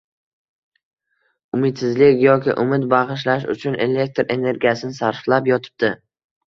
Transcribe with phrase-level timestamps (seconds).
[1.59, 5.97] Umidsizlik yoki umid bagʻishlash uchun elektr energiyasini sarflab yotibdi